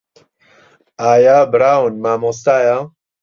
[1.09, 2.77] ئایا براون مامۆستایە؟